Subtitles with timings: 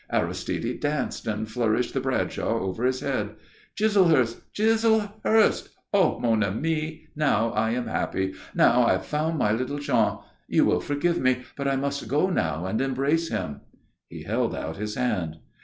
[0.11, 3.35] Aristide danced and flourished the Bradshaw over his head.
[3.75, 4.41] "Chislehurst!
[4.51, 5.69] Chislehurst!
[5.93, 8.33] Ah, mon ami, now I am happy.
[8.55, 10.17] Now I have found my little Jean.
[10.47, 13.61] You will forgive me but I must go now and embrace him."
[14.09, 15.37] He held out his hand.